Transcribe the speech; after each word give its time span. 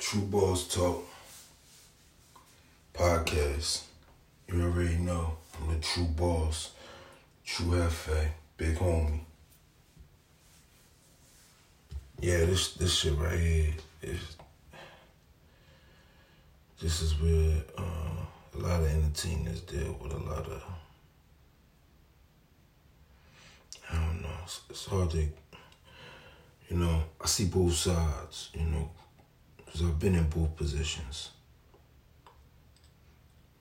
Tru 0.00 0.22
Boss 0.22 0.66
Talk 0.66 1.04
podcast. 2.94 3.82
You 4.48 4.62
already 4.62 4.96
know 4.96 5.36
I'm 5.60 5.74
the 5.74 5.78
true 5.78 6.06
boss, 6.06 6.70
true 7.44 7.72
Hefe, 7.72 8.28
big 8.56 8.76
homie. 8.76 9.20
Yeah, 12.18 12.46
this 12.46 12.72
this 12.76 12.94
shit 12.94 13.16
right 13.18 13.38
here 13.38 13.74
is 14.02 14.36
this 16.80 17.02
is 17.02 17.20
where 17.20 17.62
uh, 17.76 18.24
a 18.54 18.58
lot 18.58 18.80
of 18.80 18.88
entertainers 18.88 19.60
deal 19.60 19.98
with 20.02 20.12
a 20.12 20.18
lot 20.18 20.46
of 20.46 20.62
I 23.92 23.96
don't 23.96 24.22
know. 24.22 24.28
It's, 24.44 24.60
it's 24.70 24.86
hard 24.86 25.10
to 25.10 25.18
you 26.70 26.76
know. 26.78 27.02
I 27.20 27.26
see 27.26 27.44
both 27.44 27.74
sides. 27.74 28.48
You 28.54 28.64
know, 28.64 28.90
because 29.70 29.86
I've 29.86 29.98
been 30.00 30.16
in 30.16 30.28
both 30.28 30.56
positions. 30.56 31.30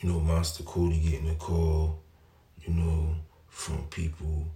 You 0.00 0.10
know, 0.10 0.20
Monster 0.20 0.62
Kody 0.62 1.02
getting 1.02 1.28
a 1.28 1.34
call, 1.34 2.00
you 2.64 2.72
know, 2.74 3.16
from 3.48 3.84
people 3.90 4.46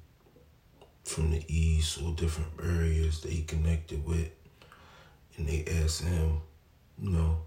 from 1.03 1.33
the 1.33 1.43
east 1.49 2.01
or 2.01 2.13
different 2.13 2.51
areas 2.63 3.21
that 3.23 3.33
he 3.33 3.43
connected 3.43 4.07
with. 4.07 4.31
And 5.37 5.49
they 5.49 5.65
asked 5.83 6.03
him, 6.03 6.41
you 7.03 7.11
know, 7.11 7.39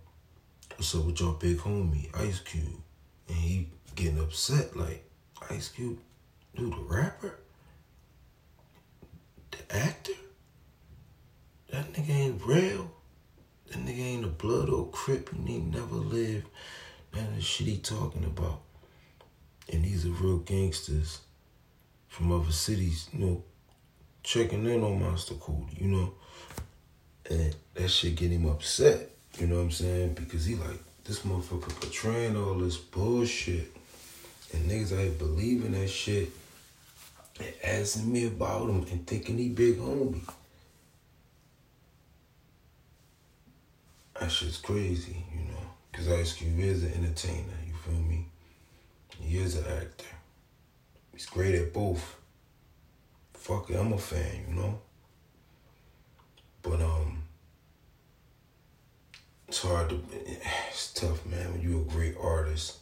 what's 0.75 0.93
up 0.95 1.05
with 1.05 1.21
your 1.21 1.33
big 1.33 1.57
homie, 1.59 2.09
Ice 2.19 2.39
Cube? 2.41 2.81
And 3.29 3.37
he 3.37 3.69
getting 3.95 4.19
upset, 4.19 4.75
like, 4.75 5.09
Ice 5.49 5.69
Cube, 5.69 5.99
dude, 6.55 6.73
the 6.73 6.77
rapper? 6.77 7.39
The 9.51 9.75
actor? 9.77 10.13
That 11.71 11.93
nigga 11.93 12.09
ain't 12.09 12.45
real. 12.45 12.91
That 13.73 13.85
nigga 13.85 13.99
ain't 13.99 14.25
a 14.25 14.27
blood 14.27 14.69
or 14.69 14.87
crip 14.89 15.31
and 15.31 15.47
he 15.47 15.57
never 15.57 15.95
lived. 15.95 16.45
Of 17.13 17.35
the 17.35 17.41
shit 17.41 17.67
he 17.67 17.77
talking 17.77 18.23
about. 18.23 18.61
And 19.71 19.83
these 19.83 20.05
are 20.05 20.09
real 20.09 20.37
gangsters 20.37 21.19
from 22.07 22.31
other 22.31 22.51
cities, 22.51 23.07
you 23.13 23.25
know, 23.25 23.43
checking 24.23 24.65
in 24.65 24.83
on 24.83 24.99
Monster 24.99 25.35
Kody, 25.35 25.79
you 25.79 25.87
know. 25.87 26.13
And 27.29 27.55
that 27.75 27.87
shit 27.89 28.15
get 28.15 28.31
him 28.31 28.47
upset, 28.47 29.09
you 29.39 29.47
know 29.47 29.55
what 29.55 29.61
I'm 29.61 29.71
saying? 29.71 30.13
Because 30.15 30.45
he 30.45 30.55
like, 30.55 30.79
this 31.03 31.19
motherfucker 31.19 31.79
portraying 31.79 32.35
all 32.35 32.55
this 32.55 32.77
bullshit. 32.77 33.71
And 34.53 34.69
niggas 34.69 34.93
out 34.93 34.99
here 34.99 35.11
believing 35.11 35.71
that 35.73 35.89
shit 35.89 36.29
and 37.39 37.53
asking 37.63 38.11
me 38.11 38.27
about 38.27 38.69
him 38.69 38.85
and 38.91 39.05
thinking 39.07 39.37
he 39.37 39.49
big 39.49 39.77
homie. 39.77 40.21
That 44.23 44.31
shit's 44.31 44.55
crazy, 44.55 45.17
you 45.33 45.51
know. 45.51 45.59
Because 45.91 46.07
Ice 46.07 46.31
Cube 46.31 46.57
is 46.57 46.85
an 46.85 46.93
entertainer, 46.93 47.57
you 47.67 47.73
feel 47.73 47.99
me? 47.99 48.25
He 49.19 49.37
is 49.37 49.57
an 49.57 49.65
actor. 49.65 50.05
He's 51.11 51.25
great 51.25 51.53
at 51.55 51.73
both. 51.73 52.15
Fuck 53.33 53.69
it, 53.69 53.75
I'm 53.75 53.91
a 53.91 53.97
fan, 53.97 54.45
you 54.47 54.55
know? 54.55 54.79
But, 56.61 56.79
um, 56.79 57.23
it's 59.49 59.61
hard 59.61 59.89
to, 59.89 60.01
it's 60.69 60.93
tough, 60.93 61.25
man. 61.25 61.51
When 61.51 61.61
you're 61.61 61.81
a 61.81 61.83
great 61.83 62.15
artist, 62.17 62.77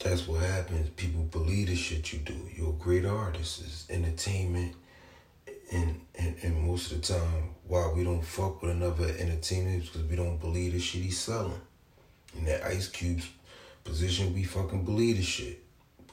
that's 0.00 0.26
what 0.26 0.42
happens. 0.42 0.90
People 0.96 1.22
believe 1.22 1.68
the 1.68 1.76
shit 1.76 2.12
you 2.12 2.18
do. 2.18 2.34
You're 2.56 2.70
a 2.70 2.72
great 2.72 3.06
artist. 3.06 3.60
It's 3.60 3.88
entertainment. 3.88 4.74
And, 5.72 6.00
and, 6.14 6.36
and 6.42 6.66
most 6.66 6.92
of 6.92 7.00
the 7.02 7.14
time, 7.14 7.54
why 7.66 7.90
we 7.94 8.04
don't 8.04 8.24
fuck 8.24 8.62
with 8.62 8.70
another 8.70 9.06
entertainer 9.18 9.70
is 9.70 9.88
because 9.88 10.04
we 10.04 10.16
don't 10.16 10.38
believe 10.38 10.72
the 10.72 10.78
shit 10.78 11.02
he's 11.02 11.18
selling. 11.18 11.60
In 12.36 12.44
that 12.44 12.64
Ice 12.64 12.88
Cube's 12.88 13.28
position, 13.82 14.34
we 14.34 14.44
fucking 14.44 14.84
believe 14.84 15.16
the 15.16 15.22
shit. 15.22 15.62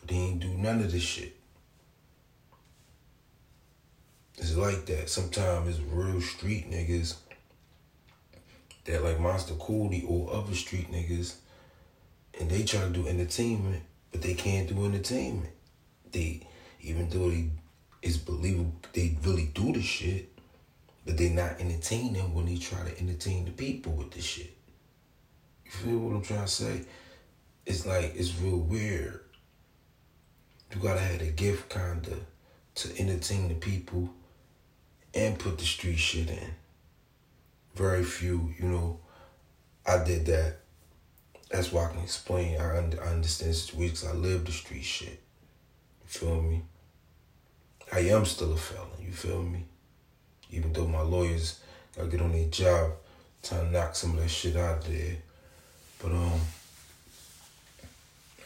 But 0.02 0.12
he 0.12 0.18
ain't 0.18 0.40
do 0.40 0.50
none 0.50 0.80
of 0.80 0.92
this 0.92 1.04
shit. 1.04 1.36
It's 4.38 4.56
like 4.56 4.86
that. 4.88 5.10
Sometimes 5.10 5.70
it's 5.70 5.80
real 5.80 6.20
street 6.20 6.72
niggas 6.72 7.16
that 8.86 9.04
like 9.04 9.20
Monster 9.20 9.54
Kody 9.54 10.04
or 10.10 10.34
other 10.34 10.54
street 10.54 10.92
niggas 10.92 11.36
and 12.40 12.50
they 12.50 12.64
try 12.64 12.82
to 12.82 12.90
do 12.90 13.08
entertainment, 13.08 13.84
but 14.12 14.22
they 14.22 14.34
can't 14.34 14.68
do 14.68 14.86
entertainment. 14.86 15.54
They 16.12 16.48
even 16.82 17.10
though 17.10 17.30
they 17.30 17.50
it's 18.04 18.18
believable 18.18 18.76
they 18.92 19.18
really 19.24 19.50
do 19.54 19.72
the 19.72 19.82
shit, 19.82 20.30
but 21.06 21.18
they 21.18 21.30
not 21.30 21.60
entertaining 21.60 22.34
when 22.34 22.46
they 22.46 22.58
try 22.58 22.84
to 22.84 23.00
entertain 23.00 23.46
the 23.46 23.52
people 23.52 23.94
with 23.94 24.12
the 24.12 24.22
shit. 24.22 24.54
You 25.66 25.72
feel 25.72 25.98
what 26.00 26.16
I'm 26.16 26.22
trying 26.22 26.42
to 26.42 26.48
say? 26.48 26.82
It's 27.66 27.86
like 27.86 28.14
it's 28.16 28.38
real 28.38 28.58
weird. 28.58 29.22
You 30.76 30.82
gotta 30.82 31.00
have 31.00 31.22
a 31.22 31.28
gift 31.28 31.70
kinda 31.70 32.18
to 32.76 33.00
entertain 33.00 33.48
the 33.48 33.56
people 33.56 34.10
and 35.14 35.40
put 35.40 35.58
the 35.58 35.66
street 35.66 35.98
shit 35.98 36.30
in. 36.30 36.54
Very 37.74 38.04
few, 38.04 38.54
you 38.60 38.68
know, 38.68 39.00
I 39.86 40.04
did 40.04 40.26
that. 40.26 40.58
That's 41.50 41.72
why 41.72 41.86
I 41.86 41.94
can 41.94 42.04
explain. 42.04 42.60
I, 42.60 42.66
I 42.66 43.12
understand 43.12 43.52
the 43.52 43.56
situation. 43.56 44.10
I 44.10 44.14
live 44.14 44.46
the 44.46 44.52
street 44.52 44.84
shit. 44.84 45.22
You 46.02 46.08
feel 46.08 46.42
me? 46.42 46.64
I 47.96 48.00
am 48.00 48.26
still 48.26 48.54
a 48.54 48.58
felon. 48.58 48.90
You 49.00 49.12
feel 49.12 49.44
me? 49.44 49.66
Even 50.50 50.74
though 50.74 50.88
my 50.88 51.02
lawyers 51.02 51.60
gotta 51.96 52.10
get 52.10 52.22
on 52.22 52.32
their 52.32 52.48
job 52.48 52.94
trying 53.44 53.68
to 53.68 53.72
knock 53.72 53.96
some 53.96 54.18
of 54.18 54.24
that 54.24 54.30
shit 54.30 54.56
out 54.56 54.80
of 54.80 54.88
there. 54.88 55.18
But 56.02 56.12
um, 56.12 56.42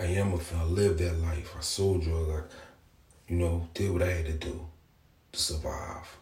I 0.02 0.03
am 0.03 0.34
a 0.34 0.38
felon. 0.38 0.63
I 0.63 0.66
lived 0.66 1.00
that 1.00 1.18
life. 1.22 1.56
I 1.58 1.62
sold 1.62 2.03
drugs. 2.03 2.30
I, 3.30 3.31
you 3.31 3.38
know, 3.38 3.69
did 3.74 3.91
what 3.91 4.03
I 4.03 4.09
had 4.12 4.25
to 4.25 4.34
do 4.34 4.68
to 5.31 5.40
survive. 5.40 6.18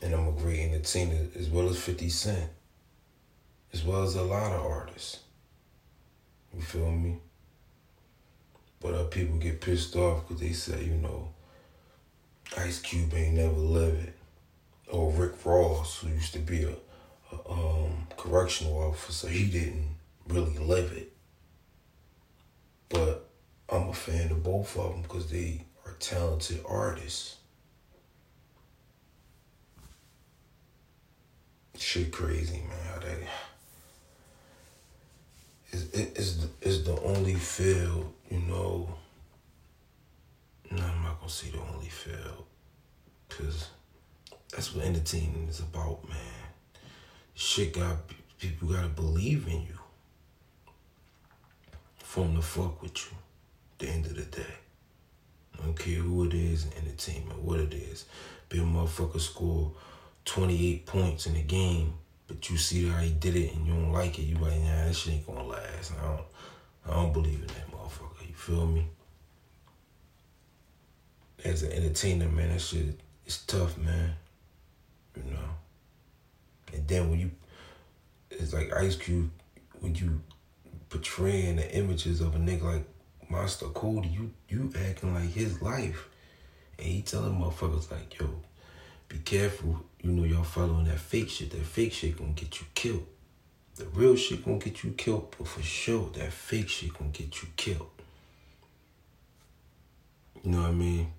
And 0.00 0.14
I'm 0.14 0.28
a 0.28 0.32
great 0.32 0.60
entertainer 0.60 1.26
as 1.38 1.50
well 1.50 1.68
as 1.68 1.78
50 1.78 2.08
Cent. 2.08 2.50
As 3.74 3.84
well 3.84 4.04
as 4.04 4.14
a 4.14 4.22
lot 4.22 4.52
of 4.52 4.64
artists. 4.64 5.18
You 6.54 6.62
feel 6.62 6.90
me? 6.90 7.18
But 8.80 8.94
uh, 8.94 9.04
people 9.04 9.36
get 9.36 9.60
pissed 9.60 9.94
off 9.96 10.26
because 10.26 10.40
they 10.40 10.52
say, 10.52 10.84
you 10.84 10.94
know, 10.94 11.28
Ice 12.58 12.80
Cube 12.80 13.14
ain't 13.14 13.36
never 13.36 13.52
live 13.52 13.94
it. 13.94 14.16
Or 14.90 15.10
Rick 15.10 15.44
Ross, 15.44 16.00
who 16.00 16.08
used 16.08 16.34
to 16.34 16.38
be 16.38 16.64
a, 16.64 16.74
a 17.32 17.50
um, 17.50 18.06
correctional 18.16 18.76
officer, 18.78 19.28
he 19.28 19.46
didn't 19.46 19.96
really 20.28 20.58
live 20.58 20.92
it. 20.92 21.12
But 22.88 23.28
I'm 23.70 23.88
a 23.88 23.94
fan 23.94 24.30
of 24.30 24.42
both 24.42 24.76
of 24.76 24.92
them 24.92 25.02
because 25.02 25.30
they 25.30 25.62
are 25.86 25.94
talented 25.98 26.62
artists. 26.68 27.36
Shit 31.78 32.12
crazy, 32.12 32.58
man. 32.58 32.78
How 32.92 33.00
that 33.00 33.18
is 35.72 35.90
it 35.92 36.16
is 36.16 36.46
is 36.60 36.84
the 36.84 37.00
only 37.00 37.34
field, 37.34 38.12
you 38.30 38.40
know. 38.40 38.94
Gonna 41.22 41.30
say 41.30 41.50
the 41.50 41.60
only 41.60 41.86
field, 41.86 42.46
cause 43.28 43.68
that's 44.50 44.74
what 44.74 44.84
entertainment 44.84 45.48
is 45.48 45.60
about, 45.60 46.02
man. 46.08 46.18
Shit 47.32 47.74
got 47.74 47.98
people 48.40 48.66
gotta 48.66 48.88
believe 48.88 49.46
in 49.46 49.62
you. 49.62 49.78
Them 52.16 52.34
to 52.34 52.42
fuck 52.42 52.82
with 52.82 52.96
you. 53.06 53.16
The 53.78 53.88
end 53.88 54.06
of 54.06 54.16
the 54.16 54.22
day. 54.22 54.54
I 55.54 55.64
don't 55.64 55.78
care 55.78 56.00
who 56.00 56.24
it 56.24 56.34
is 56.34 56.66
in 56.66 56.72
entertainment, 56.84 57.40
what 57.40 57.60
it 57.60 57.72
is. 57.72 58.04
Be 58.48 58.58
a 58.58 58.62
motherfucker 58.62 59.20
score 59.20 59.70
28 60.24 60.86
points 60.86 61.26
in 61.26 61.34
the 61.34 61.42
game, 61.42 61.94
but 62.26 62.50
you 62.50 62.56
see 62.56 62.88
how 62.88 62.98
he 62.98 63.10
did 63.10 63.36
it 63.36 63.54
and 63.54 63.64
you 63.64 63.74
don't 63.74 63.92
like 63.92 64.18
it, 64.18 64.22
you 64.22 64.34
like, 64.38 64.58
nah, 64.58 64.86
that 64.86 64.96
shit 64.96 65.14
ain't 65.14 65.26
gonna 65.26 65.44
last. 65.44 65.92
I 66.02 66.04
don't, 66.04 66.26
I 66.90 66.94
don't 67.00 67.12
believe 67.12 67.40
in 67.40 67.46
that 67.46 67.70
motherfucker. 67.70 68.28
You 68.28 68.34
feel 68.34 68.66
me? 68.66 68.88
As 71.44 71.62
an 71.62 71.72
entertainer, 71.72 72.28
man, 72.28 72.50
that 72.50 72.60
shit 72.60 73.00
is 73.26 73.38
tough, 73.38 73.76
man. 73.76 74.14
You 75.16 75.30
know. 75.32 75.38
And 76.72 76.86
then 76.88 77.10
when 77.10 77.18
you, 77.20 77.30
it's 78.30 78.52
like 78.52 78.72
Ice 78.72 78.96
Cube, 78.96 79.30
when 79.80 79.94
you 79.94 80.20
portraying 80.88 81.56
the 81.56 81.74
images 81.74 82.20
of 82.20 82.34
a 82.34 82.38
nigga 82.38 82.62
like 82.62 82.84
Monster 83.28 83.66
Kody, 83.66 84.12
you 84.12 84.30
you 84.48 84.72
acting 84.88 85.14
like 85.14 85.30
his 85.30 85.60
life, 85.62 86.08
and 86.78 86.86
he 86.86 87.02
telling 87.02 87.34
motherfuckers 87.34 87.90
like, 87.90 88.18
yo, 88.18 88.28
be 89.08 89.18
careful. 89.18 89.84
You 90.02 90.12
know 90.12 90.24
y'all 90.24 90.44
following 90.44 90.84
that 90.86 90.98
fake 90.98 91.30
shit. 91.30 91.50
That 91.50 91.64
fake 91.64 91.92
shit 91.92 92.18
gonna 92.18 92.32
get 92.32 92.60
you 92.60 92.66
killed. 92.74 93.06
The 93.76 93.86
real 93.86 94.16
shit 94.16 94.44
gonna 94.44 94.58
get 94.58 94.84
you 94.84 94.90
killed, 94.92 95.34
but 95.36 95.48
for 95.48 95.62
sure 95.62 96.10
that 96.14 96.32
fake 96.32 96.68
shit 96.68 96.96
gonna 96.96 97.10
get 97.10 97.42
you 97.42 97.48
killed. 97.56 97.88
You 100.44 100.50
know 100.50 100.62
what 100.62 100.68
I 100.68 100.72
mean? 100.72 101.12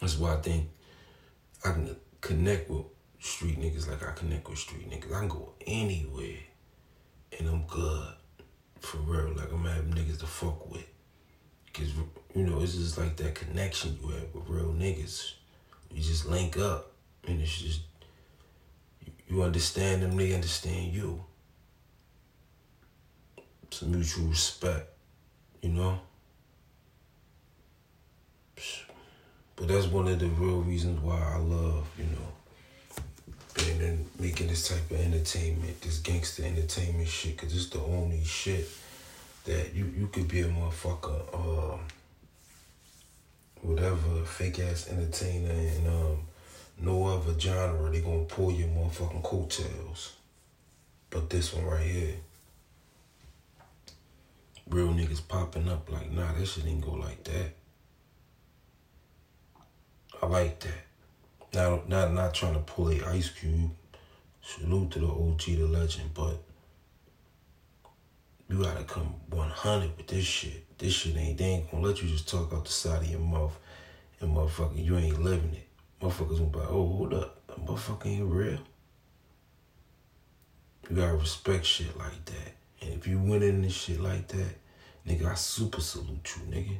That's 0.00 0.18
why 0.18 0.34
I 0.34 0.36
think 0.36 0.68
I 1.64 1.72
can 1.72 1.96
connect 2.20 2.70
with 2.70 2.84
street 3.20 3.58
niggas 3.60 3.88
like 3.88 4.06
I 4.06 4.12
connect 4.12 4.48
with 4.48 4.58
street 4.58 4.90
niggas. 4.90 5.14
I 5.14 5.20
can 5.20 5.28
go 5.28 5.52
anywhere 5.66 6.38
and 7.38 7.48
I'm 7.48 7.62
good. 7.66 8.12
For 8.80 8.98
real. 8.98 9.34
Like 9.34 9.52
I'm 9.52 9.64
having 9.64 9.92
niggas 9.92 10.20
to 10.20 10.26
fuck 10.26 10.70
with. 10.70 10.86
Cause 11.72 11.92
you 12.34 12.44
know, 12.44 12.62
it's 12.62 12.74
just 12.74 12.98
like 12.98 13.16
that 13.16 13.34
connection 13.34 13.98
you 14.02 14.08
have 14.08 14.34
with 14.34 14.48
real 14.48 14.72
niggas. 14.72 15.32
You 15.90 16.02
just 16.02 16.26
link 16.26 16.56
up 16.58 16.92
and 17.26 17.40
it's 17.40 17.60
just 17.60 17.80
you 19.28 19.42
understand 19.42 20.02
them, 20.02 20.16
they 20.16 20.34
understand 20.34 20.92
you. 20.92 21.24
It's 23.64 23.82
mutual 23.82 24.28
respect, 24.28 24.88
you 25.60 25.70
know? 25.70 25.98
But 29.56 29.68
that's 29.68 29.86
one 29.86 30.06
of 30.08 30.18
the 30.18 30.26
real 30.26 30.60
reasons 30.60 31.00
why 31.00 31.18
I 31.18 31.38
love, 31.38 31.88
you 31.96 32.04
know, 32.04 33.02
being 33.54 33.80
in 33.80 34.06
making 34.18 34.48
this 34.48 34.68
type 34.68 34.90
of 34.90 35.00
entertainment, 35.00 35.80
this 35.80 35.98
gangster 35.98 36.44
entertainment 36.44 37.08
shit, 37.08 37.38
cause 37.38 37.54
it's 37.54 37.70
the 37.70 37.80
only 37.80 38.22
shit 38.22 38.68
that 39.46 39.74
you, 39.74 39.86
you 39.96 40.08
could 40.08 40.28
be 40.28 40.40
a 40.42 40.48
motherfucker, 40.48 41.34
um, 41.34 41.80
whatever, 43.62 44.24
fake 44.26 44.58
ass 44.58 44.88
entertainer 44.90 45.50
and 45.50 45.88
um 45.88 46.18
no 46.78 47.06
other 47.06 47.38
genre, 47.38 47.90
they 47.90 48.00
gonna 48.00 48.24
pull 48.24 48.52
your 48.52 48.68
motherfucking 48.68 49.22
coattails. 49.22 50.12
But 51.08 51.30
this 51.30 51.54
one 51.54 51.64
right 51.64 51.86
here, 51.86 52.14
real 54.68 54.88
niggas 54.88 55.26
popping 55.26 55.68
up 55.68 55.90
like, 55.90 56.10
nah, 56.12 56.32
that 56.34 56.46
shit 56.46 56.66
ain't 56.66 56.84
go 56.84 56.92
like 56.92 57.24
that. 57.24 57.54
I 60.22 60.26
like 60.26 60.60
that. 60.60 60.84
Not 61.54 61.88
not 61.88 62.12
not 62.12 62.34
trying 62.34 62.54
to 62.54 62.60
pull 62.60 62.90
a 62.90 63.04
ice 63.06 63.30
cube. 63.30 63.70
Salute 64.42 64.92
to 64.92 65.00
the 65.00 65.06
OG, 65.08 65.42
the 65.44 65.66
legend, 65.66 66.10
but 66.14 66.40
you 68.48 68.62
gotta 68.62 68.84
come 68.84 69.14
100 69.30 69.96
with 69.96 70.06
this 70.06 70.24
shit. 70.24 70.78
This 70.78 70.92
shit 70.92 71.16
ain't, 71.16 71.38
they 71.38 71.44
ain't 71.44 71.70
gonna 71.70 71.84
let 71.84 72.00
you 72.02 72.08
just 72.08 72.28
talk 72.28 72.52
out 72.52 72.64
the 72.64 72.70
side 72.70 73.02
of 73.02 73.10
your 73.10 73.18
mouth 73.18 73.58
and 74.20 74.36
motherfucker, 74.36 74.82
you 74.82 74.96
ain't 74.96 75.22
living 75.22 75.54
it. 75.54 75.68
Motherfuckers 76.00 76.38
gonna 76.38 76.50
be 76.50 76.58
like, 76.58 76.68
oh, 76.70 76.86
hold 76.86 77.14
up, 77.14 77.46
that 77.48 77.66
motherfucker 77.66 78.06
ain't 78.06 78.30
real. 78.30 78.58
You 80.88 80.96
gotta 80.96 81.16
respect 81.16 81.64
shit 81.64 81.96
like 81.98 82.24
that. 82.26 82.52
And 82.82 82.94
if 82.94 83.06
you 83.06 83.18
winning 83.18 83.62
this 83.62 83.72
shit 83.72 84.00
like 84.00 84.28
that, 84.28 84.54
nigga, 85.06 85.26
I 85.26 85.34
super 85.34 85.80
salute 85.80 86.36
you, 86.36 86.54
nigga. 86.54 86.76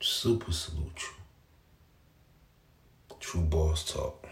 Super 0.00 0.50
salute 0.52 1.00
you. 1.00 1.09
True 3.30 3.42
boss 3.42 3.84
talk. 3.84 4.29